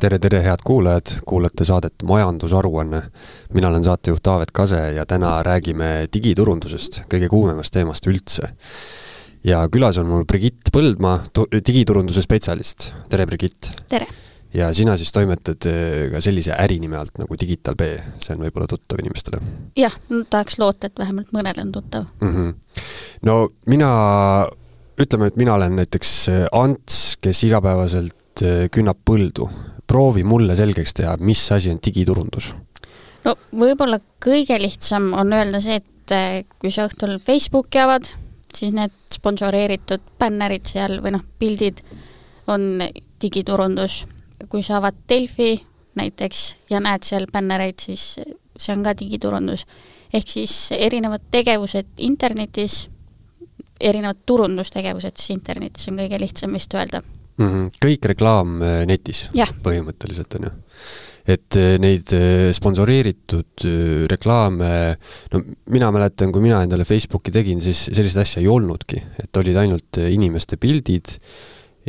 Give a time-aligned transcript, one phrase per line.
[0.00, 3.02] tere, tere, head kuulajad, kuulate saadet Majandusaruanne.
[3.54, 8.48] mina olen saatejuht Taavet Kase ja täna räägime digiturundusest, kõige kuumemast teemast üldse.
[9.44, 11.20] ja külas on mul Brigitt Põldmaa,
[11.66, 12.92] digiturunduse spetsialist.
[13.08, 13.70] tere, Brigitt!
[13.88, 14.06] tere!
[14.54, 18.66] ja sina siis toimetad eh, ka sellise ärinime alt nagu Digital B, see on võib-olla
[18.66, 19.42] tuttav inimestele?
[19.76, 19.96] jah,
[20.30, 22.32] tahaks loota, et vähemalt mõnele on tuttav mm.
[22.36, 22.54] -hmm.
[23.28, 23.90] no mina,
[25.00, 29.50] ütleme, et mina olen näiteks eh, Ants, kes igapäevaselt eh, künnab põldu
[29.90, 32.52] proovi mulle selgeks teha, mis asi on digiturundus?
[33.24, 38.08] no võib-olla kõige lihtsam on öelda see, et eh, kui sa õhtul Facebooki avad,
[38.54, 41.82] siis need sponsoreeritud bännerid seal või noh, pildid
[42.50, 42.84] on
[43.20, 44.04] digiturundus.
[44.48, 45.58] kui sa avad Delfi
[45.98, 48.16] näiteks ja näed seal bännereid, siis
[48.56, 49.66] see on ka digiturundus.
[50.14, 52.88] ehk siis erinevad tegevused internetis,
[53.80, 57.02] erinevad turundustegevused siis internetis on kõige lihtsam vist öelda
[57.40, 57.52] mm.
[57.52, 57.70] -hmm.
[57.84, 59.28] kõik reklaam äh, netis
[59.64, 60.56] põhimõtteliselt on ju
[61.30, 63.66] et äh, neid äh, sponsoreeritud
[64.10, 64.72] reklaame,
[65.32, 69.56] no mina mäletan, kui mina endale Facebooki tegin, siis sellist asja ei olnudki, et olid
[69.56, 71.12] ainult inimeste pildid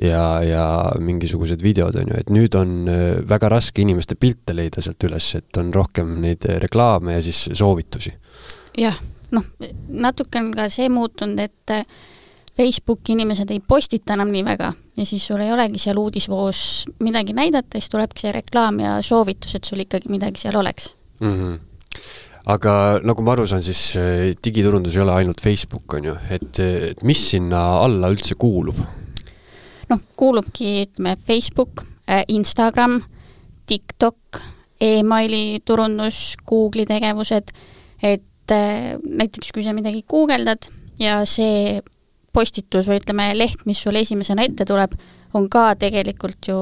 [0.01, 0.65] ja, ja
[0.99, 2.91] mingisugused videod, on ju, et nüüd on
[3.27, 8.13] väga raske inimeste pilte leida sealt üles, et on rohkem neid reklaame ja siis soovitusi.
[8.77, 8.99] jah,
[9.31, 9.47] noh,
[9.87, 11.87] natuke on ka see muutunud, et
[12.57, 17.33] Facebooki inimesed ei postita enam nii väga ja siis sul ei olegi seal uudisvoos midagi
[17.33, 21.35] näidata, siis tulebki see reklaam ja soovitus, et sul ikkagi midagi seal oleks mm.
[21.35, 21.59] -hmm
[22.45, 22.73] aga
[23.05, 27.03] nagu ma aru saan, siis eh, digiturundus ei ole ainult Facebook, on ju, et, et
[27.03, 28.81] mis sinna alla üldse kuulub?
[29.91, 33.01] noh, kuulubki, ütleme, Facebook, eh, Instagram,
[33.67, 34.41] TikTok
[34.79, 37.51] e, emaili turundus, Google'i tegevused,
[38.01, 40.69] et eh, näiteks kui sa midagi guugeldad
[41.01, 41.81] ja see
[42.33, 44.95] postitus või ütleme, leht, mis sul esimesena ette tuleb,
[45.37, 46.57] on ka tegelikult ju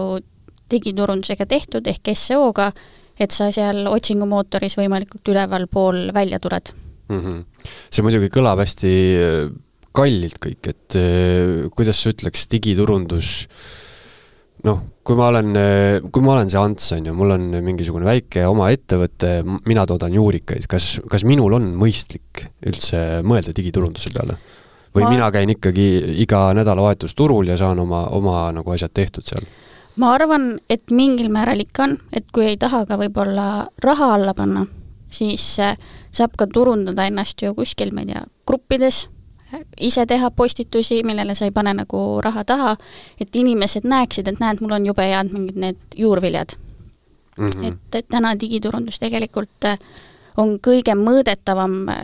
[0.69, 2.71] digiturundusega tehtud ehk seo-ga,
[3.19, 6.71] et sa seal otsingumootoris võimalikult ülevalpool välja tuled
[7.09, 7.19] mm.
[7.19, 7.43] -hmm.
[7.91, 9.51] see muidugi kõlab hästi äh,
[9.95, 13.49] kallilt kõik, et äh, kuidas sa ütleks, digiturundus
[14.67, 18.07] noh, kui ma olen, äh, kui ma olen see Ants, on ju, mul on mingisugune
[18.07, 24.39] väike oma ettevõte, mina toodan juurikaid, kas, kas minul on mõistlik üldse mõelda digiturunduse peale?
[24.95, 25.09] Või ma...
[25.09, 25.87] mina käin ikkagi
[26.23, 29.45] iga nädalavahetus turul ja saan oma, oma nagu asjad tehtud seal?
[29.99, 34.33] ma arvan, et mingil määral ikka on, et kui ei taha ka võib-olla raha alla
[34.33, 34.65] panna,
[35.11, 35.77] siis äh,
[36.11, 39.07] saab ka turundada ennast ju kuskil, ma ei tea, gruppides,
[39.81, 42.75] ise teha postitusi, millele sa ei pane nagu raha taha,
[43.19, 46.55] et inimesed näeksid, et näed, mul on jube head mingid need juurviljad
[47.37, 47.49] mm.
[47.49, 47.67] -hmm.
[47.67, 49.79] et, et täna digiturundus tegelikult äh,
[50.37, 52.03] on kõige mõõdetavam äh,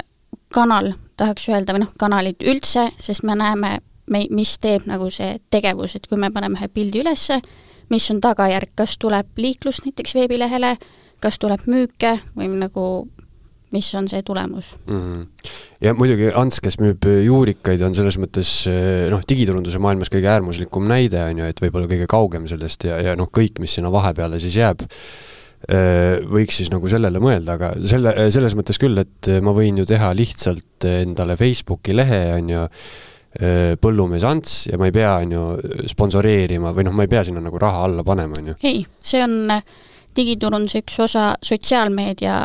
[0.50, 3.78] kanal tahaks öelda, või noh, kanalid üldse, sest me näeme,
[4.12, 7.42] me, mis teeb nagu see tegevus, et kui me paneme ühe pildi ülesse,
[7.90, 10.76] mis on tagajärg, kas tuleb liiklus näiteks veebilehele,
[11.24, 12.88] kas tuleb müüke või nagu
[13.76, 15.02] mis on see tulemus mm.
[15.02, 15.52] -hmm.
[15.82, 18.52] ja muidugi Ants, kes müüb juurikaid, on selles mõttes
[19.12, 23.16] noh, digiturunduse maailmas kõige äärmuslikum näide, on ju, et võib-olla kõige kaugem sellest ja, ja
[23.20, 24.86] noh, kõik, mis sinna vahepeale siis jääb
[25.66, 30.12] võiks siis nagu sellele mõelda, aga selle, selles mõttes küll, et ma võin ju teha
[30.14, 32.66] lihtsalt endale Facebooki lehe, on ju,
[33.40, 35.46] äh, põllumees Ants ja ma ei pea, on ju,
[35.90, 38.58] sponsoreerima või noh, ma ei pea sinna nagu raha alla panema, on ju.
[38.62, 39.50] ei, see on
[40.16, 42.38] digiturunduse üks osa, sotsiaalmeedia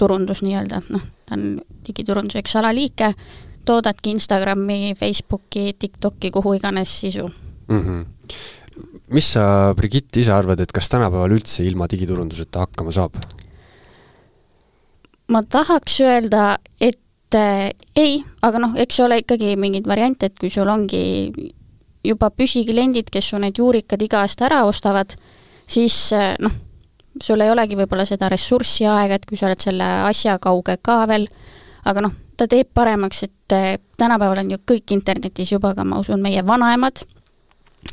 [0.00, 1.58] turundus nii-öelda, noh, ta on
[1.88, 3.12] digiturunduse üks alaliike,
[3.68, 7.82] toodadki Instagrami, Facebooki, TikToki, kuhu iganes sisu mm.
[7.82, 8.06] -hmm
[9.14, 13.18] mis sa, Brigitt, ise arvad, et kas tänapäeval üldse ilma digiturunduseta hakkama saab?
[15.28, 20.48] ma tahaks öelda, et äh, ei, aga noh, eks ole ikkagi mingeid variante, et kui
[20.52, 21.32] sul ongi
[22.06, 25.12] juba püsikliendid, kes su need juurikad iga aasta ära ostavad,
[25.68, 26.54] siis äh, noh,
[27.20, 31.02] sul ei olegi võib-olla seda ressurssi aega, et kui sa oled selle asja kauge ka
[31.10, 31.28] veel,
[31.88, 36.00] aga noh, ta teeb paremaks, et äh, tänapäeval on ju kõik internetis juba ka, ma
[36.00, 37.04] usun, meie vanaemad,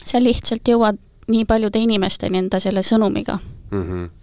[0.06, 1.02] sa lihtsalt jõuad
[1.32, 3.40] nii paljude inimesteni enda selle sõnumiga
[3.72, 3.82] mm.
[3.82, 4.14] -hmm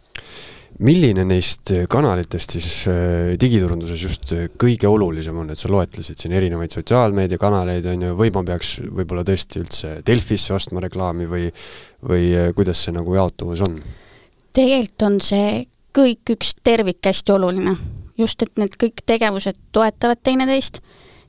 [0.83, 6.35] milline neist kanalitest siis äh, digiturunduses just äh, kõige olulisem on, et sa loetlesid siin
[6.37, 11.51] erinevaid sotsiaalmeediakanaleid, on ju, või ma peaks võib-olla tõesti üldse Delfisse ostma reklaami või,
[12.09, 13.79] või äh, kuidas see nagu jaotuvus on?
[14.57, 15.67] tegelikult on see
[15.97, 17.77] kõik üks tervik hästi oluline.
[18.19, 20.83] just, et need kõik tegevused toetavad teineteist,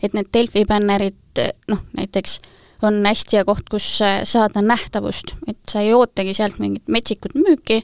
[0.04, 2.40] et need Delfi bännerid, noh näiteks
[2.88, 7.36] on hästi hea koht, kus äh, saada nähtavust, et sa ei ootagi sealt mingit metsikut
[7.38, 7.82] müüki,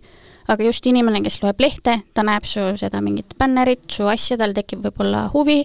[0.50, 4.56] aga just inimene, kes loeb lehte, ta näeb su seda mingit bännerit, su asja, tal
[4.58, 5.62] tekib võib-olla huvi,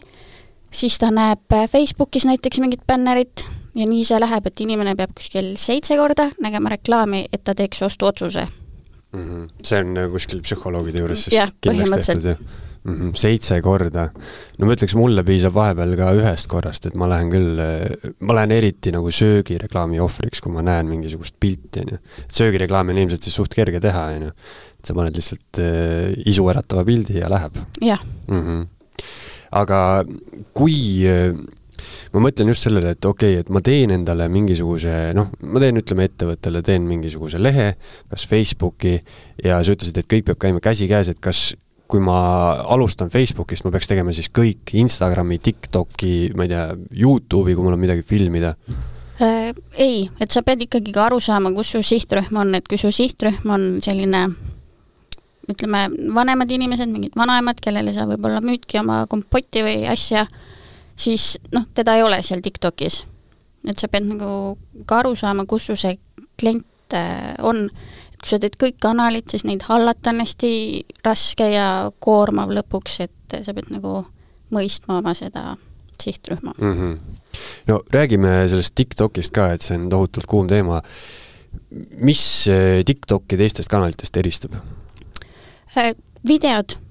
[0.74, 5.14] siis ta näeb äh, Facebookis näiteks mingit bännerit ja nii see läheb, et inimene peab
[5.18, 9.24] kuskil seitse korda nägema reklaami, et ta teeks ostuotsuse mm.
[9.24, 9.48] -hmm.
[9.62, 12.38] see on äh, kuskil psühholoogide juures siis jah, kindlaks tehtud, jah?
[12.84, 13.14] Mm -hmm.
[13.16, 14.10] seitse korda.
[14.58, 17.62] no ma ütleks, mulle piisab vahepeal ka ühest korrast, et ma lähen küll,
[18.20, 21.98] ma lähen eriti nagu söögireklaami ohvriks, kui ma näen mingisugust pilti, on ju.
[22.28, 24.36] söögireklaami on ilmselt siis suht kerge teha, on ju.
[24.78, 27.58] et sa paned lihtsalt äh, isu äratava pildi ja läheb.
[27.80, 28.40] jah mm.
[28.40, 28.66] -hmm.
[29.52, 30.04] aga
[30.52, 31.34] kui äh,
[32.12, 35.80] ma mõtlen just sellele, et okei okay,, et ma teen endale mingisuguse noh, ma teen,
[35.80, 37.74] ütleme ettevõttele, teen mingisuguse lehe,
[38.10, 38.98] kas Facebooki,
[39.44, 41.54] ja sa ütlesid, et kõik peab käima käsikäes, et kas
[41.90, 42.16] kui ma
[42.74, 46.64] alustan Facebookist, ma peaks tegema siis kõik Instagrami, TikToki, ma ei tea,
[47.02, 48.54] Youtube'i, kui mul on midagi filmida
[49.20, 49.52] äh,?
[49.78, 52.90] ei, et sa pead ikkagi ka aru saama, kus su sihtrühm on, et kui su
[52.94, 54.26] sihtrühm on selline
[55.50, 60.24] ütleme, vanemad inimesed, mingid vanaemad, kellele sa võib-olla müüdki oma kompotti või asja,
[60.96, 63.02] siis noh, teda ei ole seal TikTokis.
[63.68, 65.98] et sa pead nagu ka aru saama, kus su see
[66.40, 67.68] klient äh, on
[68.20, 70.52] kui sa teed kõik kanalid, siis neid hallata on hästi
[71.04, 71.68] raske ja
[72.04, 74.02] koormav lõpuks, et sa pead nagu
[74.54, 75.56] mõistma oma seda
[76.00, 76.72] sihtrühma mm.
[76.72, 76.98] -hmm.
[77.66, 80.82] no räägime sellest TikTokist ka, et see on tohutult kuum teema.
[81.98, 84.54] mis eh, TikToki teistest kanalitest eristab?
[85.76, 85.94] Äh,
[86.28, 86.83] videod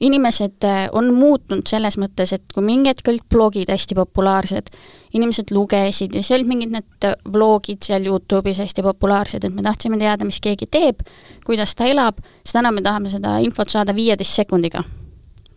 [0.00, 4.70] inimesed äh, on muutnud selles mõttes, et kui mingi hetk olid blogid hästi populaarsed,
[5.14, 9.62] inimesed lugesid ja siis olid mingid need äh, vlogid seal Youtube'is hästi populaarsed, et me
[9.62, 11.04] tahtsime teada, mis keegi teeb,
[11.46, 14.82] kuidas ta elab, siis täna me tahame seda infot saada viieteist sekundiga.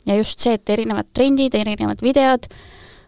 [0.06, 2.46] ja just see, et erinevad trendid, erinevad videod,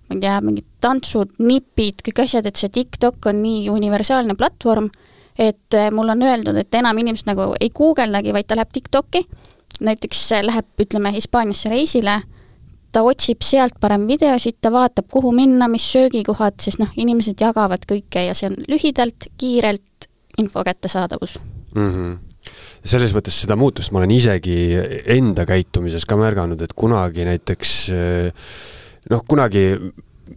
[0.09, 4.89] ma ei tea, mingid tantsud, nipid, kõik asjad, et see TikTok on nii universaalne platvorm,
[5.37, 9.23] et äh, mulle on öeldud, et enam inimesed nagu ei guugeldagi, vaid ta läheb TikToki
[9.79, 12.21] näiteks läheb, ütleme, Hispaaniasse reisile,
[12.91, 17.85] ta otsib sealt parem videosid, ta vaatab, kuhu minna, mis söögikohad, sest noh, inimesed jagavad
[17.89, 21.39] kõike ja see on lühidalt, kiirelt info kättesaadavus
[21.75, 21.93] mm.
[21.93, 22.17] -hmm
[22.85, 24.55] selles mõttes seda muutust ma olen isegi
[25.05, 27.73] enda käitumises ka märganud, et kunagi näiteks
[29.11, 29.65] noh, kunagi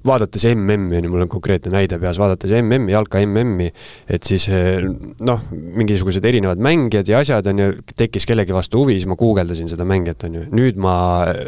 [0.07, 3.69] vaadates MM-i, on ju, mul on konkreetne näide peas, vaadates MM-i, jalka MM-i,
[4.11, 4.85] et siis eh,
[5.25, 9.71] noh, mingisugused erinevad mängijad ja asjad, on ju, tekkis kellegi vastu huvi, siis ma guugeldasin
[9.71, 10.47] seda mängijat, on ju.
[10.53, 10.97] nüüd ma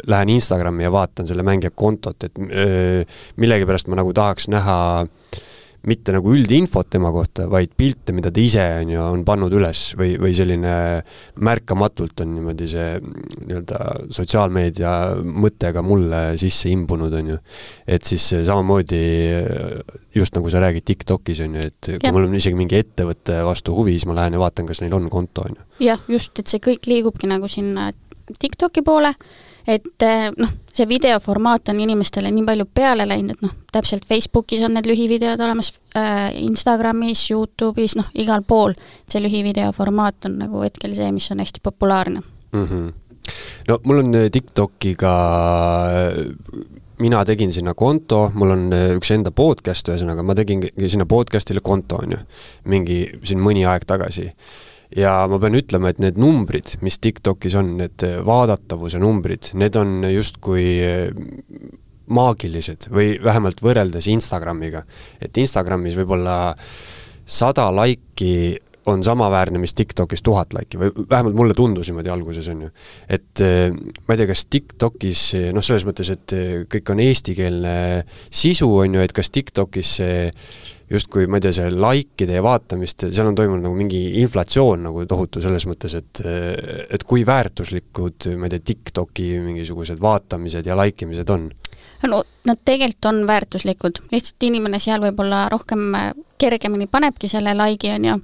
[0.09, 3.03] lähen Instagrami ja vaatan selle mängija kontot, et öö,
[3.41, 5.43] millegipärast ma nagu tahaks näha äh,
[5.89, 9.81] mitte nagu üldinfot tema kohta, vaid pilte, mida ta ise on ju, on pannud üles
[9.99, 10.73] või, või selline
[11.45, 13.81] märkamatult on niimoodi see nii-öelda
[14.15, 14.93] sotsiaalmeedia
[15.25, 17.39] mõte ka mulle sisse imbunud, on ju.
[17.87, 19.01] et siis samamoodi
[20.15, 22.13] just nagu sa räägid TikTokis on ju, et kui ja.
[22.15, 25.09] mul on isegi mingi ettevõtte vastu huvi, siis ma lähen ja vaatan, kas neil on
[25.13, 25.67] konto, on ju.
[25.89, 27.91] jah, just, et see kõik liigubki nagu sinna
[28.41, 29.13] TikToki poole
[29.67, 34.63] et eh, noh, see videoformaat on inimestele nii palju peale läinud, et noh, täpselt Facebookis
[34.67, 38.75] on need lühivideod olemas äh,, Instagramis, Youtube'is, noh, igal pool.
[39.09, 42.21] see lühivideo formaat on nagu hetkel see, mis on hästi populaarne
[42.51, 42.67] mm.
[42.67, 42.93] -hmm.
[43.67, 45.15] no mul on eh, TikTokiga
[46.99, 51.99] mina tegin sinna konto, mul on üks enda podcast, ühesõnaga ma tegin sinna podcast'ile konto,
[52.03, 52.17] on ju,
[52.65, 54.31] mingi siin mõni aeg tagasi
[54.95, 60.05] ja ma pean ütlema, et need numbrid, mis TikTokis on, need vaadatavuse numbrid, need on
[60.11, 60.67] justkui
[62.05, 64.83] maagilised või vähemalt võrreldes Instagramiga.
[65.21, 66.55] et Instagramis võib-olla
[67.25, 72.67] sada laiki on samaväärne, mis TikTokis tuhat laiki või vähemalt mulle tundus niimoodi alguses, on
[72.67, 72.69] ju.
[73.09, 75.23] et ma ei tea, kas TikTokis,
[75.55, 76.35] noh, selles mõttes, et
[76.69, 77.75] kõik on eestikeelne
[78.29, 80.29] sisu, on ju, et kas TikTokis see
[80.91, 85.05] justkui, ma ei tea, see likeide ja vaatamist, seal on toimunud nagu mingi inflatsioon nagu
[85.09, 91.05] tohutu selles mõttes, et et kui väärtuslikud, ma ei tea, TikToki mingisugused vaatamised ja like
[91.05, 91.49] imised on?
[92.07, 96.11] no nad tegelikult on väärtuslikud, lihtsalt inimene seal võib-olla rohkem äh,
[96.41, 98.15] kergemini panebki selle like'i, on ju,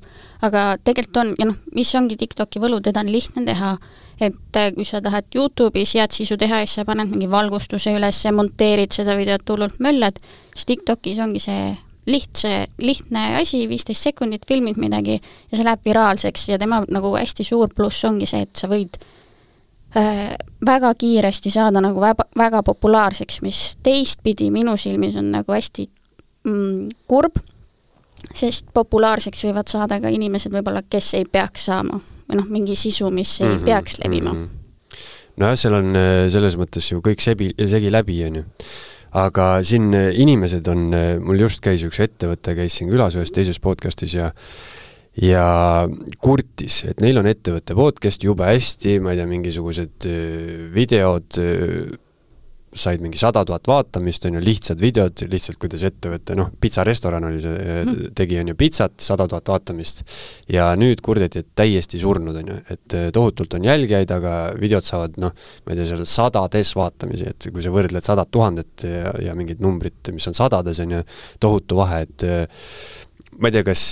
[0.46, 3.76] aga tegelikult on, ja noh, mis ongi TikToki võlu, teda on lihtne teha,
[4.22, 7.96] et äh, kui sa tahad Youtube'is head sisu teha ja siis sa paned mingi valgustuse
[7.98, 10.22] üles, monteerid seda videot hullult möllad,
[10.54, 11.72] siis TikTokis ongi see
[12.08, 17.46] lihtse, lihtne asi, viisteist sekundit filmid midagi ja see läheb viraalseks ja tema nagu hästi
[17.46, 18.98] suur pluss ongi see, et sa võid
[19.98, 20.32] äh,
[20.66, 25.88] väga kiiresti saada nagu väga, väga populaarseks, mis teistpidi minu silmis on nagu hästi
[26.50, 27.38] mm, kurb,
[28.34, 33.12] sest populaarseks võivad saada ka inimesed võib-olla, kes ei peaks saama või noh, mingi sisu,
[33.14, 34.46] mis ei mm -hmm, peaks levima mm.
[34.46, 34.98] -hmm.
[35.38, 38.46] nojah, seal on äh, selles mõttes ju kõik sebi, segi läbi, on ju
[39.18, 43.34] aga siin äh, inimesed on, äh, mul just käis üks ettevõte, käis siin külas ühes
[43.36, 44.32] teises podcastis ja
[45.20, 45.44] ja
[46.24, 51.42] kurtis, et neil on ettevõtte podcast jube hästi, ma ei tea, mingisugused äh, videod
[52.74, 57.42] said mingi sada tuhat vaatamist, on ju, lihtsad videod, lihtsalt kuidas ettevõte, noh, pitsarestoran oli
[57.44, 60.04] see mm., tegi, on ju, pitsat, sada tuhat vaatamist,
[60.52, 64.88] ja nüüd kurdeti, et täiesti surnud, on ju, et äh, tohutult on jälgijaid, aga videod
[64.88, 65.36] saavad noh,
[65.66, 69.64] ma ei tea, seal sadades vaatamisi, et kui sa võrdled sadat tuhandet ja, ja mingit
[69.64, 71.06] numbrit, mis on sadades, on ju,
[71.44, 72.68] tohutu vahe, et äh,
[73.40, 73.88] ma ei tea, kas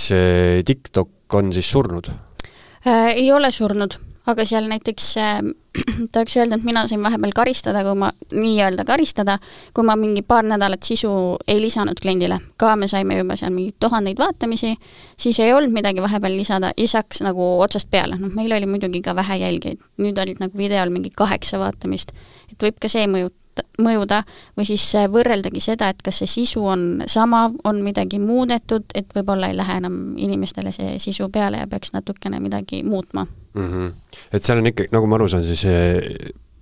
[0.66, 3.12] TikTok on siis surnud äh,?
[3.12, 5.40] Ei ole surnud aga seal näiteks äh,
[6.12, 9.38] tahaks öelda, et mina sain vahepeal karistada, kui ma, nii-öelda karistada,
[9.74, 11.12] kui ma mingi paar nädalat sisu
[11.48, 12.40] ei lisanud kliendile.
[12.56, 14.74] ka me saime juba seal mingeid tuhandeid vaatamisi,
[15.16, 18.66] siis ei olnud midagi vahepeal lisada ja siis hakkas nagu otsast peale, noh meil oli
[18.66, 22.12] muidugi ka vähe jälgijaid, nüüd olid nagu videol mingi kaheksa vaatamist,
[22.52, 23.39] et võib ka see mõjutada
[23.82, 24.22] mõjuda
[24.58, 29.10] või siis äh, võrreldagi seda, et kas see sisu on sama, on midagi muudetud, et
[29.16, 33.66] võib-olla ei lähe enam inimestele see sisu peale ja peaks natukene midagi muutma mm.
[33.66, 33.92] -hmm.
[34.32, 35.66] et seal on ikka, nagu ma aru saan, siis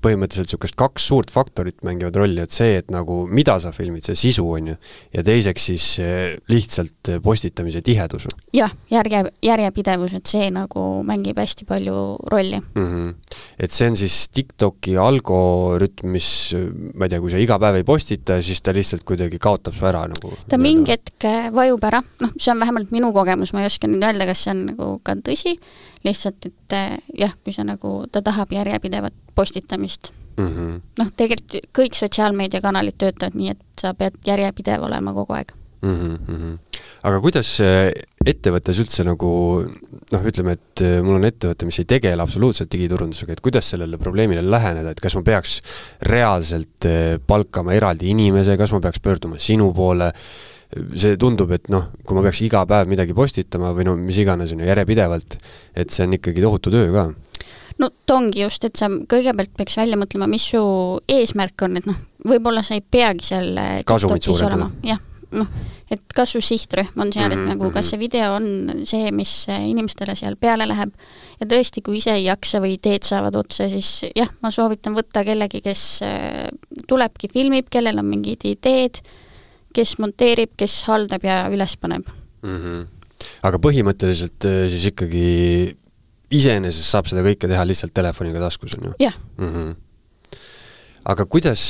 [0.03, 4.19] põhimõtteliselt niisugust kaks suurt faktorit mängivad rolli, et see, et nagu mida sa filmid, see
[4.19, 4.77] sisu, on ju,
[5.15, 5.87] ja teiseks siis
[6.51, 8.29] lihtsalt postitamise tihedus.
[8.55, 11.99] jah, järje, järjepidevus, et see nagu mängib hästi palju
[12.31, 12.87] rolli mm.
[12.87, 13.15] -hmm.
[13.59, 16.55] et see on siis TikToki algoritm, mis
[16.95, 19.87] ma ei tea, kui sa iga päev ei postita, siis ta lihtsalt kuidagi kaotab su
[19.87, 23.71] ära nagu ta mingi hetk vajub ära, noh, see on vähemalt minu kogemus, ma ei
[23.71, 25.59] oska nüüd öelda, kas see on nagu ka tõsi,
[26.05, 26.79] lihtsalt et
[27.19, 30.81] jah, kui sa nagu, ta tahab järjepidevat postitamist mm -hmm..
[30.99, 36.19] noh, tegelikult kõik sotsiaalmeediakanalid töötavad nii, et sa pead järjepidev olema kogu aeg mm.
[36.27, 36.59] -hmm.
[37.03, 37.53] aga kuidas
[38.27, 39.31] ettevõttes üldse nagu
[40.13, 44.43] noh, ütleme, et mul on ettevõte, mis ei tegele absoluutselt digiturundusega, et kuidas sellele probleemile
[44.51, 45.61] läheneda, et kas ma peaks
[46.03, 46.89] reaalselt
[47.27, 50.13] palkama eraldi inimese, kas ma peaks pöörduma sinu poole,
[50.69, 54.53] see tundub, et noh, kui ma peaks iga päev midagi postitama või no mis iganes,
[54.53, 55.39] on ju, järjepidevalt,
[55.75, 57.09] et see on ikkagi tohutu töö ka
[57.79, 60.63] no ta ongi just, et sa kõigepealt peaks välja mõtlema, mis su
[61.09, 61.99] eesmärk on, et noh,
[62.29, 63.53] võib-olla sa ei peagi seal
[63.89, 64.69] kasumit suurendada.
[64.87, 65.01] jah,
[65.39, 65.49] noh,
[65.93, 67.55] et kas su sihtrühm on seal, et mm -hmm.
[67.55, 67.91] nagu kas mhm.
[67.91, 70.93] see video on see, mis inimestele seal peale läheb
[71.41, 75.25] ja tõesti, kui ise ei jaksa või ideed saavad otsa, siis jah, ma soovitan võtta
[75.25, 76.49] kellegi, kes äh,
[76.89, 79.01] tulebki, filmib, kellel on mingid ideed,
[79.75, 82.07] kes monteerib, kes haldab ja üles paneb
[82.43, 82.57] mm.
[82.57, 82.87] -hmm.
[83.43, 85.27] aga põhimõtteliselt äh, siis ikkagi
[86.35, 88.95] iseenesest saab seda kõike teha lihtsalt telefoniga taskus, on ju?
[89.01, 89.77] jah mm -hmm.
[91.05, 91.63] aga kuidas,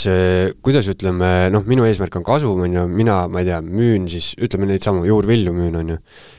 [0.63, 4.35] kuidas ütleme, noh, minu eesmärk on kasum, on ju, mina, ma ei tea, müün siis,
[4.35, 5.99] ütleme neid samu juurvilju müün, on ju,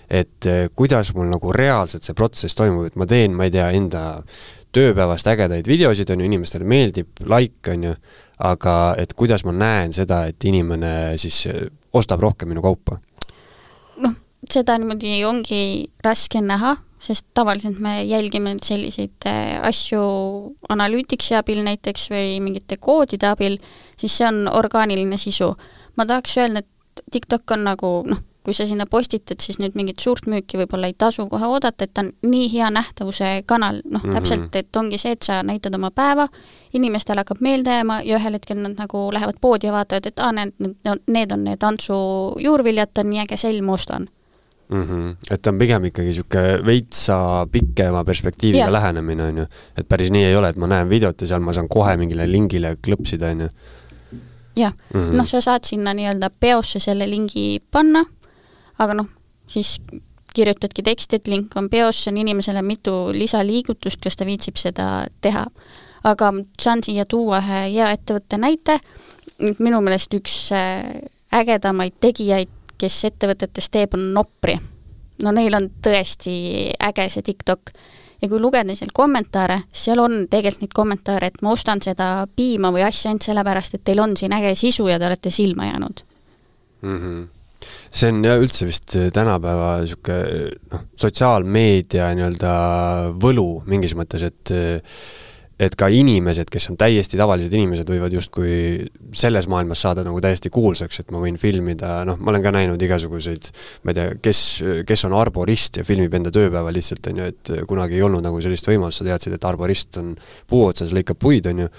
[0.10, 3.70] et eh, kuidas mul nagu reaalselt see protsess toimub, et ma teen, ma ei tea,
[3.78, 4.24] enda
[4.76, 7.94] tööpäevast ägedaid videosid, on ju, inimestele meeldib, like, on ju,
[8.40, 13.00] aga et kuidas ma näen seda, et inimene siis eh, ostab rohkem minu kaupa?
[14.00, 14.14] noh,
[14.50, 15.62] seda niimoodi ongi
[16.06, 20.02] raske näha, sest tavaliselt me jälgime selliseid äh, asju
[20.72, 23.60] analüütiksi abil näiteks või mingite koodide abil,
[24.00, 25.54] siis see on orgaaniline sisu.
[25.96, 30.02] ma tahaks öelda, et TikTok on nagu noh, kui sa sinna postitad, siis nüüd mingit
[30.02, 34.02] suurt müüki võib-olla ei tasu kohe oodata, et ta on nii hea nähtavuse kanal, noh
[34.02, 34.18] mm -hmm.
[34.18, 36.28] täpselt, et ongi see, et sa näitad oma päeva,
[36.74, 40.32] inimestele hakkab meelde jääma ja ühel hetkel nad nagu lähevad poodi ja vaatavad, et aa,
[40.32, 40.54] need,
[41.08, 41.94] need, on need Antsu
[42.40, 44.10] juurviljad, ta on nii äge sell, ma ostan
[44.70, 44.84] mm.
[44.84, 45.16] -hmm.
[45.32, 48.72] et ta on pigem ikkagi niisugune veitsa pikema perspektiiviga yeah.
[48.72, 49.46] lähenemine, on ju.
[49.78, 52.32] et päris nii ei ole, et ma näen videot ja seal ma saan kohe mingile
[52.32, 53.50] lingile klõpsida, on ju.
[54.58, 58.06] jah mm -hmm., noh, sa saad sinna nii-öelda peosse selle lingi panna,
[58.80, 59.10] aga noh,
[59.48, 59.78] siis
[60.36, 65.08] kirjutadki teksti, et link on peos, see on inimesele mitu lisaliigutust, kas ta viitsib seda
[65.22, 65.46] teha.
[66.04, 66.32] aga
[66.62, 68.80] saan siia tuua ühe hea ettevõtte näite,
[69.60, 71.02] minu meelest üks äh,
[71.36, 74.58] ägedamaid tegijaid kes ettevõtetes teeb, on Nopri.
[75.24, 76.34] no neil on tõesti
[76.80, 77.74] äge see TikTok
[78.22, 82.72] ja kui lugeda seal kommentaare, seal on tegelikult neid kommentaare, et ma ostan seda piima
[82.76, 86.06] või asja ainult sellepärast, et teil on siin äge sisu ja te olete silma jäänud
[86.82, 86.98] mm.
[86.98, 87.28] -hmm
[87.92, 92.54] see on jah üldse vist tänapäeva niisugune noh, sotsiaalmeedia nii-öelda
[93.20, 94.56] võlu mingis mõttes, et
[95.60, 98.54] et ka inimesed, kes on täiesti tavalised inimesed, võivad justkui
[99.12, 102.86] selles maailmas saada nagu täiesti kuulsaks, et ma võin filmida, noh, ma olen ka näinud
[102.88, 103.50] igasuguseid,
[103.84, 104.44] ma ei tea, kes,
[104.88, 108.40] kes on arborist ja filmib enda tööpäeva lihtsalt, on ju, et kunagi ei olnud nagu
[108.44, 110.16] sellist võimalust, sa teadsid, et arborist on
[110.48, 111.70] puu otsas, lõikab puid, on ju,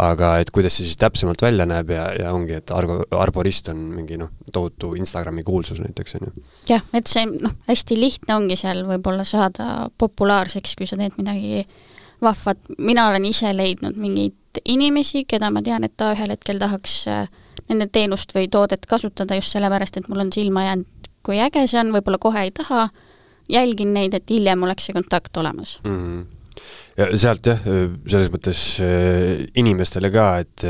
[0.00, 3.82] aga et kuidas see siis täpsemalt välja näeb ja, ja ongi, et argo, arborist on
[3.94, 6.44] mingi noh, tohutu Instagrami kuulsus näiteks, on ju.
[6.70, 11.64] jah, et see noh, hästi lihtne ongi seal võib-olla saada populaarseks, kui sa teed midagi
[12.24, 17.00] vahvad, mina olen ise leidnud mingeid inimesi, keda ma tean, et ta ühel hetkel tahaks
[17.10, 17.26] äh,
[17.70, 21.80] nende teenust või toodet kasutada just sellepärast, et mul on silma jäänud, kui äge see
[21.80, 22.88] on, võib-olla kohe ei taha,
[23.50, 26.00] jälgin neid, et hiljem oleks see kontakt olemas mm.
[26.00, 26.40] -hmm
[26.98, 27.62] ja sealt jah,
[28.06, 28.60] selles mõttes
[29.58, 30.64] inimestele ka, et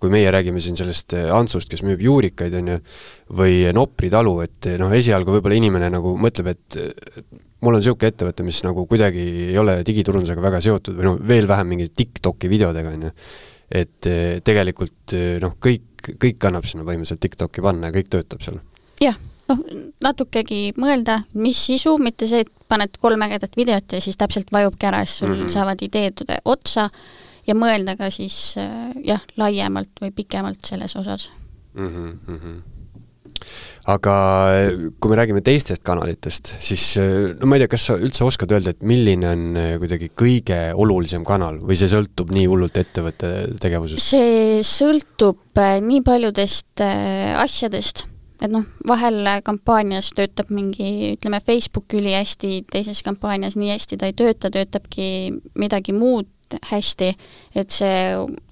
[0.00, 2.78] kui meie räägime siin sellest Antsust, kes müüb juurikaid, on ju,
[3.40, 6.78] või Nopri talu, et noh, esialgu võib-olla inimene nagu mõtleb, et
[7.64, 11.50] mul on niisugune ettevõte, mis nagu kuidagi ei ole digiturundusega väga seotud või noh, veel
[11.50, 13.14] vähem mingi TikToki videodega, on ju.
[13.82, 14.10] et
[14.46, 18.62] tegelikult noh, kõik, kõik annab sinna põhimõtteliselt TikToki panna ja kõik töötab seal.
[19.02, 19.18] jah
[19.50, 19.62] noh,
[20.02, 24.88] natukegi mõelda, mis sisu, mitte see, et paned kolm ägedat videot ja siis täpselt vajubki
[24.88, 25.54] ära, siis sul mm -hmm.
[25.54, 26.90] saavad ideed otsa
[27.46, 31.30] ja mõelda ka siis äh, jah, laiemalt või pikemalt selles osas
[31.74, 32.18] mm.
[32.26, 32.56] -hmm.
[33.86, 34.14] aga
[34.56, 38.24] äh, kui me räägime teistest kanalitest, siis äh, no ma ei tea, kas sa üldse
[38.24, 43.32] oskad öelda, et milline on kuidagi kõige olulisem kanal või see sõltub nii hullult ettevõtte
[43.62, 44.02] tegevusest?
[44.02, 46.82] see sõltub nii paljudest
[47.36, 48.06] asjadest
[48.42, 54.16] et noh, vahel kampaanias töötab mingi, ütleme, Facebook ülihästi, teises kampaanias nii hästi ta ei
[54.16, 55.08] tööta, töötabki
[55.58, 56.28] midagi muud
[56.70, 57.12] hästi,
[57.58, 58.00] et see,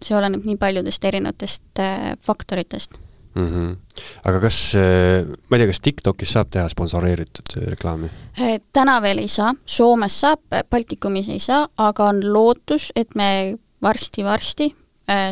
[0.02, 2.96] see oleneb nii paljudest erinevatest äh, faktoritest
[3.34, 3.48] mm.
[3.48, 3.76] -hmm.
[4.24, 8.10] aga kas, äh, ma ei tea, kas TikTokis saab teha sponsoreeritud reklaami?
[8.40, 13.58] Äh, täna veel ei saa, Soomes saab, Baltikumis ei saa, aga on lootus, et me
[13.82, 14.74] varsti-varsti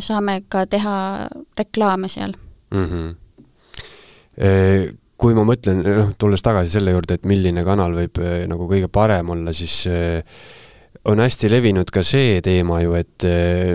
[0.00, 1.28] saame ka teha
[1.59, 2.32] reklaame seal
[2.71, 2.87] mm.
[2.87, 3.21] -hmm
[5.22, 8.90] kui ma mõtlen, noh, tulles tagasi selle juurde, et milline kanal võib äh, nagu kõige
[8.92, 10.22] parem olla, siis äh,
[11.08, 13.26] on hästi levinud ka see teema ju, et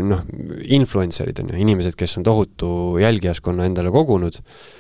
[0.04, 0.22] noh,
[0.78, 2.70] influencer'id on ju, inimesed, kes on tohutu
[3.02, 4.40] jälgijaskonna endale kogunud.
[4.40, 4.77] Äh,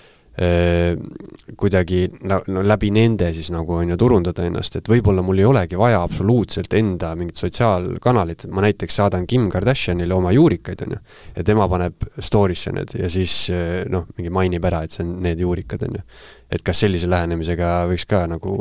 [1.57, 5.79] kuidagi no, läbi nende siis nagu on ju turundada ennast, et võib-olla mul ei olegi
[5.79, 10.99] vaja absoluutselt enda mingit sotsiaalkanalit, et ma näiteks saadan Kim Kardashianile oma juurikaid, on ju,
[11.39, 13.47] ja tema paneb story'sse need ja siis
[13.89, 16.05] noh, mingi mainib ära, et see on need juurikad, on ju.
[16.53, 18.53] et kas sellise lähenemisega võiks ka nagu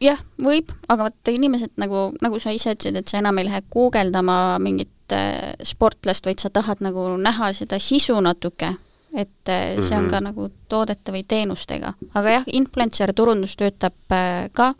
[0.00, 3.60] jah, võib, aga vaata inimesed nagu, nagu sa ise ütlesid, et sa enam ei lähe
[3.72, 8.72] guugeldama mingit äh, sportlast, vaid sa tahad nagu näha seda sisu natuke
[9.16, 10.28] et äh, see on ka mhm.
[10.30, 11.94] nagu toodete või teenustega.
[12.14, 14.72] aga jah, influencer turundus töötab äh, ka,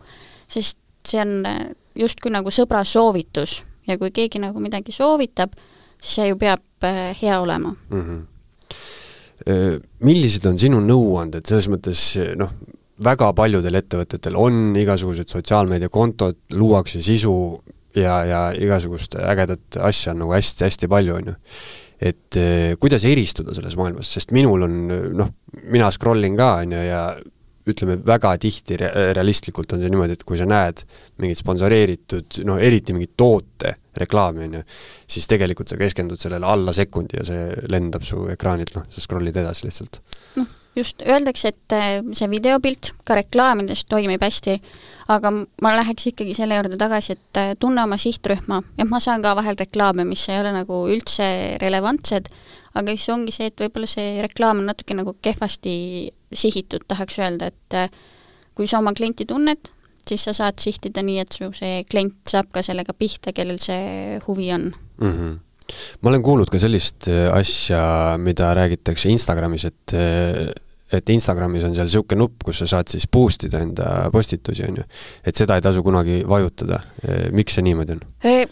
[0.51, 1.61] sest see on äh,
[1.99, 5.57] justkui nagu sõbra soovitus ja kui keegi nagu midagi soovitab,
[6.01, 6.62] siis see ju peab
[7.21, 8.03] hea olema mm.
[8.03, 8.27] -hmm.
[10.05, 12.01] Millised on sinu nõuanded, selles mõttes
[12.37, 12.51] noh,
[13.05, 17.33] väga paljudel ettevõtetel on igasugused sotsiaalmeediakontod, luuakse sisu
[17.97, 21.35] ja, ja igasugust ägedat asja on nagu hästi-hästi palju, on ju
[22.01, 24.79] et eh, kuidas eristuda selles maailmas, sest minul on
[25.19, 25.35] noh,
[25.73, 27.03] mina scroll in ka, on ju, ja
[27.71, 30.81] ütleme, väga tihti re realistlikult on see niimoodi, et kui sa näed
[31.21, 34.63] mingit sponsoreeritud, no eriti mingit toote reklaami, on ju,
[35.17, 39.37] siis tegelikult sa keskendud sellele alla sekundi ja see lendab su ekraanilt, noh, sa scroll'id
[39.43, 40.01] edasi lihtsalt.
[40.41, 44.56] noh, just, öeldakse, et eh, see videopilt ka reklaamides toimib hästi,
[45.11, 49.24] aga ma läheks ikkagi selle juurde tagasi, et äh, tunne oma sihtrühma, et ma saan
[49.24, 51.26] ka vahel reklaame, mis ei ole nagu üldse
[51.62, 52.30] relevantsed,
[52.78, 55.74] aga siis ongi see, et võib-olla see reklaam on natuke nagu kehvasti
[56.30, 57.92] sihitud, tahaks öelda, et äh,
[58.54, 59.72] kui sa oma klienti tunned,
[60.06, 64.18] siis sa saad sihtida nii, et su see klient saab ka sellega pihta, kellel see
[64.26, 65.14] huvi on mm.
[65.14, 65.38] -hmm
[66.00, 69.96] ma olen kuulnud ka sellist äh, asja, mida räägitakse Instagramis, et
[70.90, 74.80] et Instagramis on seal niisugune nupp, kus sa saad siis boost ida enda postitusi, on
[74.83, 74.88] ju.
[75.22, 76.80] et seda ei tasu kunagi vajutada.
[77.33, 78.02] miks see niimoodi on?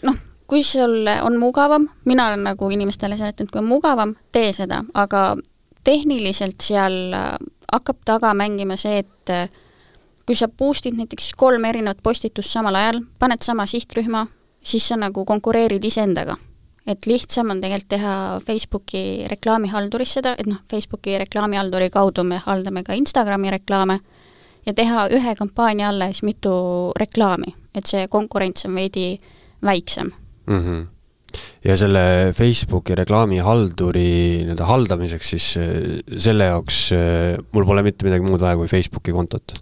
[0.07, 4.81] Noh, kui sul on mugavam, mina olen nagu inimestele seletanud, kui on mugavam, tee seda,
[4.97, 5.35] aga
[5.83, 7.31] tehniliselt seal äh,
[7.71, 9.47] hakkab taga mängima see, et äh,
[10.25, 14.25] kui sa boost'id näiteks kolm erinevat postitust samal ajal, paned sama sihtrühma,
[14.61, 16.37] siis sa nagu konkureerid iseendaga
[16.87, 18.13] et lihtsam on tegelikult teha
[18.45, 23.99] Facebooki reklaamihalduris seda, et noh, Facebooki reklaamihalduri kaudu me haldame ka Instagrami reklaame,
[24.65, 26.53] ja teha ühe kampaania alla siis mitu
[26.99, 29.11] reklaami, et see konkurents on veidi
[29.65, 30.11] väiksem
[30.47, 30.63] mm.
[30.63, 30.87] -hmm
[31.65, 35.65] ja selle Facebooki reklaamihalduri nii-öelda haldamiseks siis äh,
[36.17, 39.53] selle jaoks äh, mul pole mitte midagi muud vaja kui Facebooki kontot?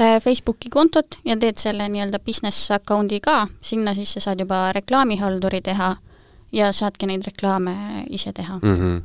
[0.00, 5.60] Äh, Facebooki kontot ja teed selle nii-öelda business account'i ka, sinna sisse saad juba reklaamihalduri
[5.60, 5.96] teha
[6.52, 8.76] ja saadki neid reklaame ise teha mm.
[8.76, 9.00] -hmm.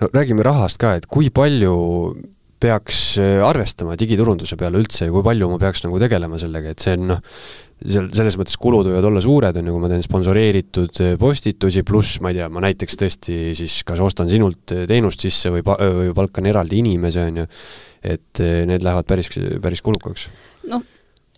[0.00, 1.74] no räägime rahast ka, et kui palju
[2.64, 6.84] peaks äh, arvestama digiturunduse peale üldse ja kui palju ma peaks nagu tegelema sellega, et
[6.84, 7.20] see on noh,
[7.84, 11.84] seal selles mõttes kulud võivad olla suured, on ju, kui ma teen sponsoreeritud äh, postitusi,
[11.86, 15.64] pluss ma ei tea, ma näiteks tõesti siis kas ostan sinult äh, teenust sisse või
[15.66, 17.46] pa-, või palkan eraldi inimese, on ju,
[18.14, 19.30] et need lähevad päris,
[19.64, 20.28] päris kulukaks.
[20.68, 20.84] noh,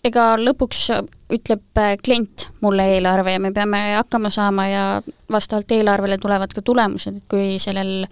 [0.06, 0.88] ega lõpuks
[1.34, 4.86] ütleb klient mulle eelarve ja me peame hakkama saama ja
[5.32, 8.06] vastavalt eelarvele tulevad ka tulemused, et kui sellel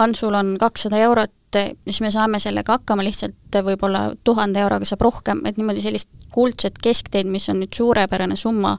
[0.00, 5.42] Ansul on kakssada eurot, siis me saame sellega hakkama, lihtsalt võib-olla tuhande euroga saab rohkem,
[5.50, 8.76] et niimoodi sellist kuldset keskteed, mis on nüüd suurepärane summa,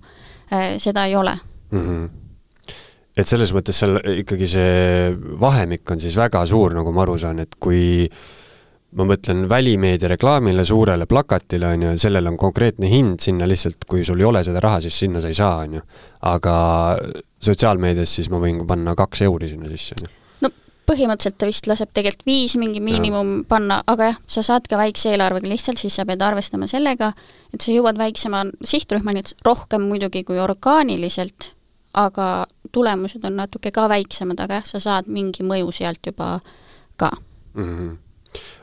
[0.81, 1.35] seda ei ole
[1.71, 1.81] mm.
[1.81, 2.09] -hmm.
[3.17, 7.39] et selles mõttes seal ikkagi see vahemik on siis väga suur, nagu ma aru saan,
[7.39, 8.09] et kui
[8.91, 14.03] ma mõtlen välimeedia reklaamile, suurele plakatile, on ju, sellel on konkreetne hind, sinna lihtsalt, kui
[14.03, 15.81] sul ei ole seda raha, siis sinna sa ei saa, on ju.
[16.21, 16.55] aga
[17.41, 20.17] sotsiaalmeedias siis ma võin panna kaks euri sinna sisse, on ju
[20.91, 23.43] põhimõtteliselt ta vist laseb tegelikult viis mingi miinimum ja.
[23.47, 27.11] panna, aga jah, sa saad ka väikse eelarvega lihtsalt, siis sa pead arvestama sellega,
[27.53, 31.51] et sa jõuad väiksema sihtrühmani, rohkem muidugi kui orgaaniliselt,
[31.97, 32.27] aga
[32.75, 36.39] tulemused on natuke ka väiksemad, aga jah, sa saad mingi mõju sealt juba
[36.99, 37.13] ka
[37.55, 37.67] mm.
[37.67, 37.99] -hmm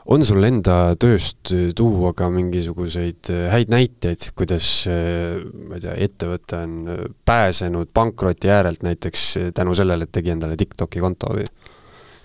[0.09, 6.77] on sul enda tööst tuua ka mingisuguseid häid näiteid, kuidas ma ei tea, ettevõte on
[7.25, 11.45] pääsenud pankroti äärelt näiteks tänu sellele, et tegi endale TikToki konto või?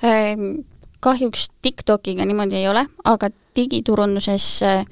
[0.04, 0.64] Ehm,
[1.04, 4.87] kahjuks TikTokiga niimoodi ei ole, aga digiturunduses äh,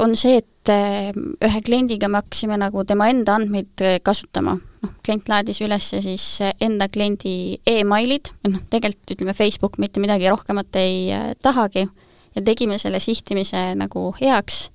[0.00, 4.58] on see, et äh, ühe kliendiga me hakkasime nagu tema enda andmeid äh, kasutama.
[4.82, 6.26] Noh, klient laadis üles siis
[6.60, 11.10] enda kliendi emailid, noh, tegelikult ütleme, Facebook mitte midagi rohkemat ei
[11.42, 11.88] tahagi,
[12.34, 14.68] ja tegime selle sihtimise nagu heaks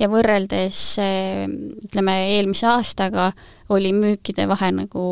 [0.00, 0.80] ja võrreldes
[1.86, 3.30] ütleme, eelmise aastaga
[3.74, 5.04] oli müükide vahe nagu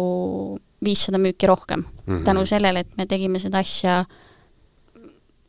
[0.85, 1.91] viissada müüki rohkem mm.
[2.07, 2.25] -hmm.
[2.25, 4.05] tänu sellele, et me tegime seda asja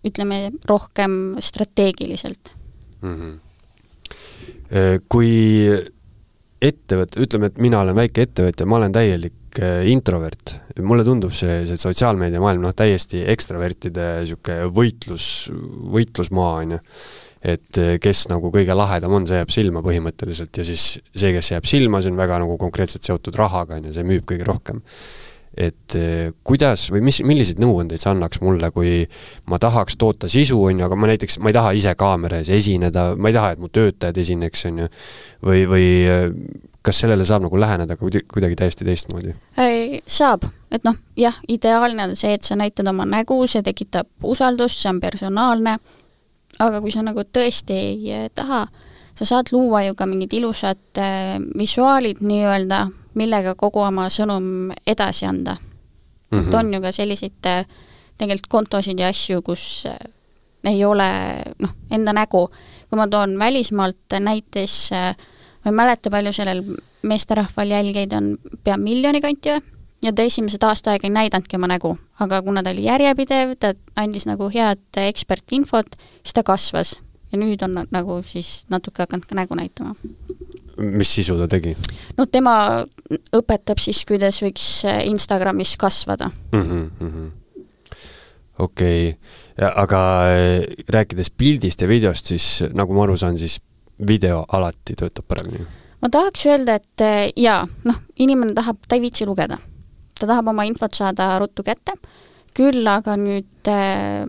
[0.06, 2.54] ütleme, rohkem strateegiliselt
[3.02, 3.16] mm.
[3.16, 3.40] -hmm.
[5.10, 5.30] Kui
[6.62, 11.62] ettevõte, ütleme, et mina olen väike ettevõtja, ma olen täielik äh, introvert, mulle tundub see,
[11.70, 15.26] see sotsiaalmeediamaailm noh, täiesti ekstravertide niisugune võitlus,
[15.96, 16.84] võitlusmaa, on ju.
[17.50, 21.54] Et äh, kes nagu kõige lahedam on, see jääb silma põhimõtteliselt ja siis see, kes
[21.54, 24.84] jääb silma, see on väga nagu konkreetselt seotud rahaga, on ju, see müüb kõige rohkem
[25.58, 29.02] et eh, kuidas või mis, milliseid nõuandeid sa annaks mulle, kui
[29.50, 32.52] ma tahaks toota sisu, on ju, aga ma näiteks, ma ei taha ise kaamera ees
[32.54, 34.90] esineda, ma ei taha, et mu töötajad esineks, on ju,
[35.50, 36.28] või, või eh,
[36.86, 39.34] kas sellele saab nagu läheneda kuidagi täiesti teistmoodi?
[40.06, 44.80] saab, et noh, jah, ideaalne on see, et sa näitad oma nägu, see tekitab usaldust,
[44.80, 45.80] see on personaalne,
[46.60, 48.68] aga kui sa nagu tõesti ei eh, taha,
[49.18, 51.02] sa saad luua ju ka mingid ilusad
[51.60, 52.86] visuaalid nii-öelda,
[53.18, 56.40] millega kogu oma sõnum edasi anda mm.
[56.40, 56.48] -hmm.
[56.48, 57.66] et on ju ka selliseid äh,
[58.18, 59.98] tegelikult kontosid ja asju, kus äh,
[60.64, 61.10] ei ole
[61.60, 62.50] noh, enda nägu.
[62.90, 65.16] kui ma toon välismaalt näites, äh,
[65.66, 66.64] ma ei mäleta, palju sellel
[67.02, 69.62] meesterahval jälgijaid on, pea miljoni kanti või?
[70.04, 73.74] ja ta esimesed aasta aega ei näidanudki oma nägu, aga kuna ta oli järjepidev, ta
[73.96, 76.96] andis nagu head ekspertinfot, siis ta kasvas
[77.32, 79.96] ja nüüd on nagu siis natuke hakanud ka nägu näitama
[80.80, 81.76] mis sisu ta tegi?
[82.18, 82.86] no tema
[83.36, 86.90] õpetab siis, kuidas võiks äh, Instagramis kasvada mm.
[87.00, 87.32] -hmm.
[88.60, 93.60] okei okay., aga äh, rääkides pildist ja videost, siis nagu ma aru saan, siis
[94.08, 95.66] video alati töötab paremini?
[96.02, 99.58] ma tahaks öelda, et äh, jaa, noh, inimene tahab, ta ei viitsi lugeda.
[100.20, 101.96] ta tahab oma infot saada ruttu kätte,
[102.56, 104.26] küll aga nüüd äh,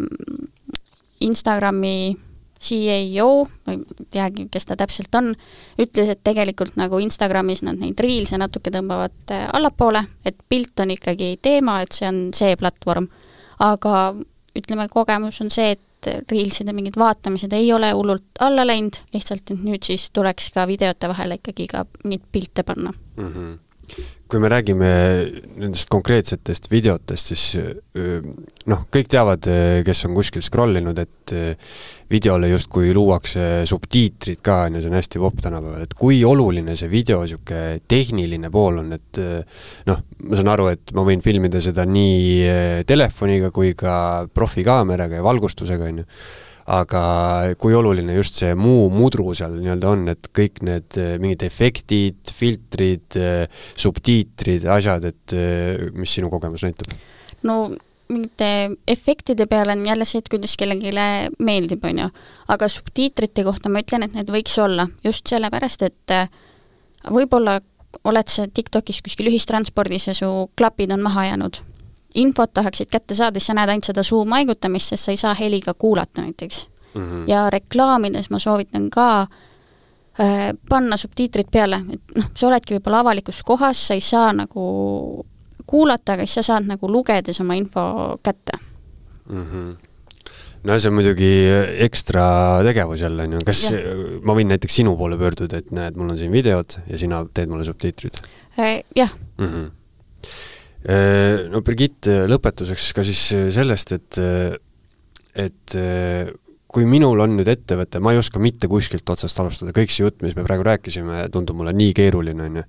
[1.20, 2.16] Instagrami
[2.60, 5.32] CEO, ma ei teagi, kes ta täpselt on,
[5.80, 10.92] ütles, et tegelikult nagu Instagramis nad neid Reels'e natuke tõmbavad äh, allapoole, et pilt on
[10.96, 13.08] ikkagi teema, et see on see platvorm.
[13.60, 14.14] aga
[14.56, 19.64] ütleme, kogemus on see, et Reelside mingid vaatamised ei ole hullult alla läinud, lihtsalt et
[19.64, 23.26] nüüd siis tuleks ka videote vahele ikkagi ka mingeid pilte panna mm.
[23.26, 23.58] -hmm
[24.31, 24.88] kui me räägime
[25.59, 27.44] nendest konkreetsetest videotest, siis
[28.70, 29.46] noh, kõik teavad,
[29.87, 31.35] kes on kuskil scroll inud, et
[32.11, 36.76] videole justkui luuakse subtiitrid ka, on ju, see on hästi popp tänapäeval, et kui oluline
[36.79, 39.22] see video niisugune tehniline pool on, et
[39.90, 45.26] noh, ma saan aru, et ma võin filmida seda nii telefoniga kui ka profikaameraga ja
[45.26, 46.09] valgustusega, on ju
[46.70, 47.02] aga
[47.59, 52.33] kui oluline just see muu mudru seal nii-öelda on, et kõik need eh, mingid efektid,
[52.37, 56.94] filtrid, eh, subtiitrid, asjad, et eh, mis sinu kogemus näitab?
[57.46, 57.56] no
[58.11, 60.92] mingite efektide peale on jälle see, et kuidas kellelegi
[61.38, 62.09] meeldib, on ju.
[62.54, 66.16] aga subtiitrite kohta ma ütlen, et need võiks olla just sellepärast, et
[67.11, 67.59] võib-olla
[68.06, 71.62] oled sa TikTokis kuskil ühistranspordis ja su klapid on maha jäänud
[72.14, 75.34] infot tahaksid kätte saada, siis sa näed ainult seda suu maigutamist, sest sa ei saa
[75.38, 77.02] heliga kuulata näiteks mm.
[77.02, 77.24] -hmm.
[77.30, 83.42] ja reklaamides ma soovitan ka äh, panna subtiitrid peale, et noh, sa oledki võib-olla avalikus
[83.42, 85.26] kohas, sa ei saa nagu
[85.66, 88.58] kuulata, aga siis sa saad nagu lugedes oma info kätte
[89.28, 89.46] mm.
[89.52, 89.76] -hmm
[90.64, 91.32] no see on muidugi
[91.78, 92.24] ekstra
[92.64, 93.78] tegevus jälle, on ju, kas ja.
[94.22, 97.48] ma võin näiteks sinu poole pöörduda, et näed, mul on siin videod ja sina teed
[97.48, 98.20] mulle subtiitrid?
[98.58, 99.46] Äh, jah mm.
[99.46, 99.79] -hmm
[101.52, 104.20] no Brigitte, lõpetuseks ka siis sellest, et,
[105.36, 105.76] et
[106.70, 110.20] kui minul on nüüd ettevõte, ma ei oska mitte kuskilt otsast alustada, kõik see jutt,
[110.22, 112.66] mis me praegu rääkisime, tundub mulle nii keeruline, on ju.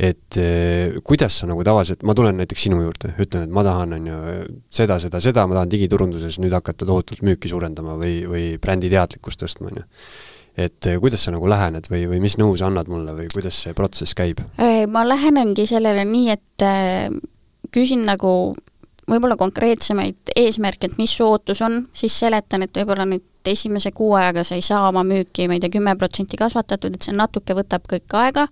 [0.00, 0.38] et
[1.04, 4.20] kuidas sa nagu tavaliselt, ma tulen näiteks sinu juurde, ütlen, et ma tahan, on ju,
[4.72, 9.44] seda, seda, seda, ma tahan digiturunduses nüüd hakata tohutult müüki suurendama või, või brändi teadlikkust
[9.44, 9.88] tõstma, on ju.
[10.56, 13.62] Et eh, kuidas sa nagu lähened või, või mis nõu sa annad mulle või kuidas
[13.64, 14.42] see protsess käib?
[14.90, 17.08] ma lähenengi sellele nii, et äh,
[17.74, 18.54] küsin nagu
[19.10, 24.12] võib-olla konkreetsemaid eesmärke, et mis su ootus on, siis seletan, et võib-olla nüüd esimese kuu
[24.18, 27.56] ajaga sa ei saa oma müüki, ma ei tea, kümme protsenti kasvatatud, et see natuke
[27.56, 28.46] võtab kõik aega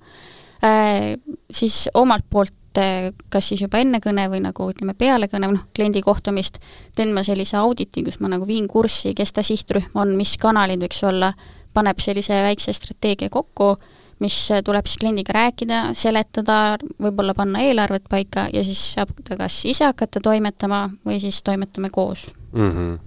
[0.64, 1.14] äh,,
[1.50, 5.68] siis omalt poolt äh, kas siis juba enne kõne või nagu ütleme, peale kõne, noh,
[5.76, 6.58] kliendi kohtumist,
[6.96, 10.82] teen ma sellise auditi, kus ma nagu viin kurssi, kes ta sihtrühm on, mis kanalid
[10.86, 11.32] võiks olla,
[11.78, 13.76] paneb sellise väikse strateegia kokku
[14.22, 19.60] mis tuleb siis kliendiga rääkida, seletada, võib-olla panna eelarvet paika ja siis saab ta kas
[19.70, 22.72] ise hakata toimetama või siis toimetame koos mm.
[22.72, 22.98] -hmm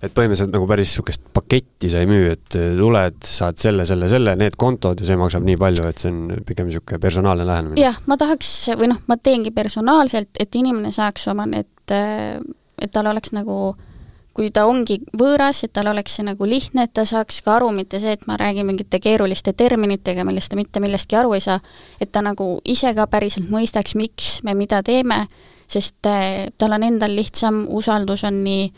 [0.00, 4.32] et põhimõtteliselt nagu päris niisugust paketti sa ei müü, et tuled, saad selle, selle, selle,
[4.36, 7.80] need kontod ja see maksab nii palju, et see on pigem niisugune personaalne lähenemine?
[7.80, 8.48] jah, ma tahaks,
[8.80, 13.89] või noh, ma teengi personaalselt, et inimene saaks oma need, et tal oleks nagu äh,
[14.34, 17.70] kui ta ongi võõras, et tal oleks see nagu lihtne, et ta saaks ka aru,
[17.74, 21.58] mitte see, et ma räägin mingite keeruliste terminitega, millest ta mitte millestki aru ei saa,
[22.00, 25.24] et ta nagu ise ka päriselt mõistaks, miks me mida teeme,
[25.70, 28.70] sest äh, tal on endal lihtsam, usaldus on nii,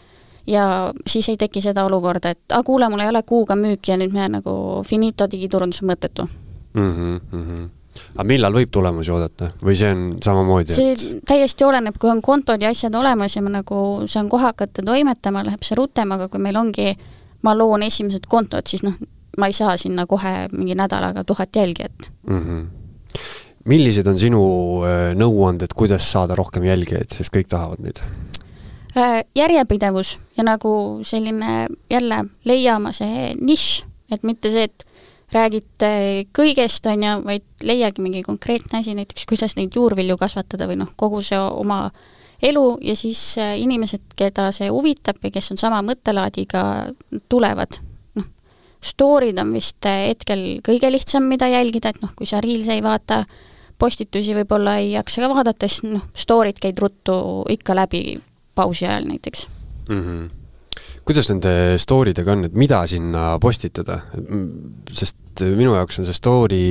[0.46, 0.64] ja
[1.06, 4.16] siis ei teki seda olukorda, et aa, kuule, mul ei ole kuuga müüki ja nüüd
[4.16, 4.56] me nagu
[4.88, 6.90] finito digiturundus on mõttetu mm.
[6.90, 7.70] -hmm, mm -hmm
[8.14, 10.74] aga millal võib tulemusi oodata või see on samamoodi?
[10.76, 11.04] see et...
[11.28, 15.44] täiesti oleneb, kui on kontod ja asjad olemas ja ma nagu saan kohe hakata toimetama,
[15.46, 16.92] läheb see rutem, aga kui meil ongi,
[17.42, 18.96] ma loon esimesed kontod, siis noh,
[19.38, 22.42] ma ei saa sinna kohe mingi nädalaga tuhat jälgijat mm.
[22.42, 23.22] -hmm.
[23.64, 24.42] millised on sinu
[24.84, 28.02] äh, nõuanded, kuidas saada rohkem jälgijaid, sest kõik tahavad neid?
[28.96, 34.84] Äh, järjepidevus ja nagu selline jälle leia oma see nišš, et mitte see, et
[35.32, 35.90] räägite
[36.36, 40.90] kõigest, on ju, vaid leiagi mingi konkreetne asi, näiteks kuidas neid juurvilju kasvatada või noh,
[40.96, 41.86] kogu see oma
[42.42, 46.64] elu ja siis äh, inimesed, keda see huvitab ja kes on sama mõttelaadiga,
[47.32, 47.78] tulevad.
[48.18, 48.28] noh,
[48.82, 52.84] story'd on vist äh, hetkel kõige lihtsam, mida jälgida, et noh, kui sa Reels'e ei
[52.84, 53.22] vaata,
[53.78, 57.16] postitusi võib-olla ei jaksa ka vaadata, siis noh, story'd käid ruttu
[57.50, 58.20] ikka läbi
[58.54, 59.48] pausi ajal näiteks
[59.88, 60.04] mm.
[60.04, 60.41] -hmm
[61.06, 64.00] kuidas nende story dega on, et mida sinna postitada?
[64.92, 66.64] sest minu jaoks on see story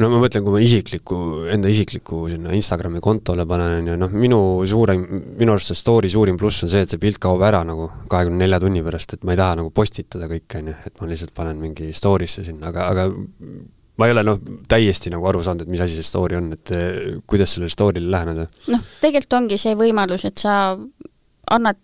[0.00, 1.16] no ma mõtlen, kui ma isikliku,
[1.52, 4.38] enda isikliku sinna Instagrami kontole panen ja noh, minu
[4.68, 5.02] suurim,
[5.40, 8.44] minu arust see story suurim pluss on see, et see pilt kaob ära nagu kahekümne
[8.44, 11.34] nelja tunni pärast, et ma ei taha nagu postitada kõike, on ju, et ma lihtsalt
[11.36, 13.06] panen mingi story'sse sinna, aga, aga
[14.00, 14.40] ma ei ole noh,
[14.70, 16.74] täiesti nagu aru saanud, et mis asi see story on, et
[17.28, 18.48] kuidas sellele story'le läheneda?
[18.72, 20.56] noh, tegelikult ongi see võimalus, et sa
[21.50, 21.82] annad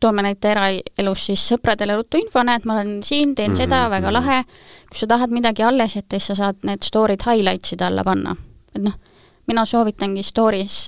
[0.00, 3.62] toome näite eraelus siis sõpradele ruttu info, näed, ma olen siin, teen mm -hmm.
[3.64, 4.14] seda, väga mhm.
[4.14, 4.44] lahe,
[4.90, 8.36] kui sa tahad midagi alles jätta, siis sa saad need story'd highlights'ide alla panna.
[8.76, 8.94] et noh,
[9.46, 10.86] mina soovitangi story's,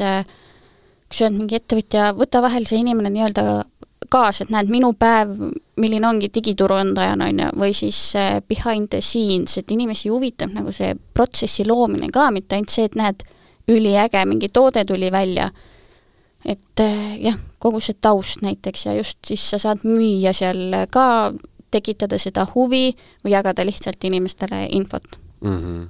[1.09, 3.65] kui sa oled mingi ettevõtja, võta vahel see inimene nii-öelda
[4.11, 5.33] kaasa, et näed, minu päev,
[5.81, 8.13] milline ongi digiturundajana, on ju, või siis
[8.49, 12.99] behind the scenes, et inimesi huvitab nagu see protsessi loomine ka, mitte ainult see, et
[12.99, 13.23] näed,
[13.71, 15.51] üliäge, mingi toode tuli välja
[16.45, 21.33] et eh, jah, kogu see taust näiteks ja just siis sa saad müüa seal ka,
[21.71, 22.91] tekitada seda huvi
[23.25, 25.57] või jagada lihtsalt inimestele infot mm.
[25.57, 25.89] -hmm.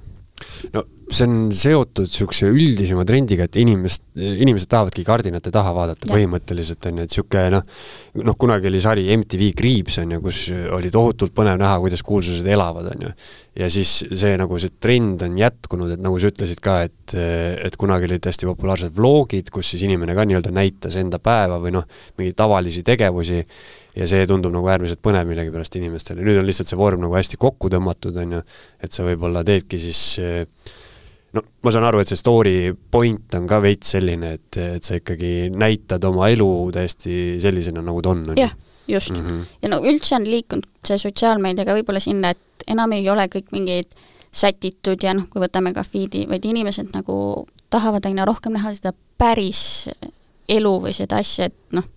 [0.75, 6.13] No see on seotud niisuguse üldisema trendiga, et inimest, inimesed tahavadki kardinate taha vaadata ja.
[6.13, 7.81] põhimõtteliselt, on ju, et niisugune noh,
[8.29, 10.43] noh, kunagi oli sari MTV Kriips, on ju, kus
[10.77, 13.11] oli tohutult põnev näha, kuidas kuulsused elavad, on ju.
[13.59, 17.17] ja siis see nagu see trend on jätkunud, et nagu sa ütlesid ka, et,
[17.67, 21.75] et kunagi olid hästi populaarsed vlogid, kus siis inimene ka nii-öelda näitas enda päeva või
[21.75, 21.87] noh,
[22.19, 23.43] mingeid tavalisi tegevusi
[23.95, 27.39] ja see tundub nagu äärmiselt põnev millegipärast inimestele, nüüd on lihtsalt see vorm nagu hästi
[27.41, 28.43] kokku tõmmatud, on ju,
[28.83, 30.01] et sa võib-olla teedki siis
[31.35, 32.55] no ma saan aru, et see story
[32.91, 38.03] point on ka veits selline, et, et sa ikkagi näitad oma elu täiesti sellisena, nagu
[38.03, 38.39] ta on, on ju?
[38.43, 38.55] jah,
[38.87, 39.27] just mm.
[39.27, 39.43] -hmm.
[39.61, 43.95] ja no üldse on liikunud see sotsiaalmeediaga võib-olla sinna, et enam ei ole kõik mingid
[44.31, 48.93] sätitud ja noh, kui võtame ka feed'i, vaid inimesed nagu tahavad aina rohkem näha seda
[49.17, 49.89] päris
[50.49, 51.87] elu või seda asja, et noh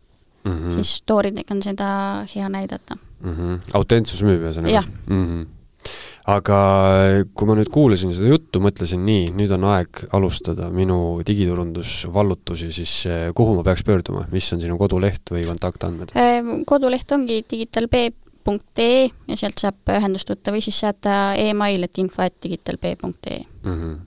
[0.44, 0.78] mm, -hmm.
[0.78, 1.88] siis story dega on seda
[2.34, 3.34] hea näidata mm.
[3.34, 3.60] -hmm.
[3.74, 4.84] autentsus müüb ühesõnaga?
[5.06, 5.46] Mm -hmm
[6.24, 6.58] aga
[7.36, 12.94] kui ma nüüd kuulasin seda juttu, mõtlesin nii, nüüd on aeg alustada minu digiturundusvallutusi, siis
[13.10, 16.14] eh, kuhu ma peaks pöörduma, mis on sinu koduleht või kontaktandmed?
[16.16, 18.96] Ehm, koduleht ongi digitalb.ee
[19.28, 23.70] ja sealt saab ühendust võtta või siis saata email, et info et digitalb.ee mm.
[23.70, 24.02] -hmm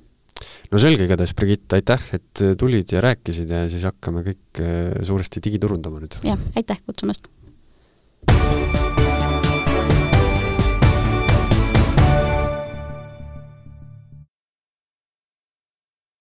[0.71, 5.43] no selge igatahes, Brigitte, aitäh, et tulid ja rääkisid ja siis hakkame kõik eh, suuresti
[5.43, 6.21] digiturundama nüüd.
[6.28, 7.32] jah, aitäh kutsumast!